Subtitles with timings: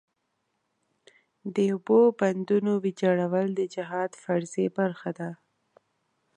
[1.55, 5.29] د اوبو بندونو ویجاړول د جهاد فریضې برخه ده.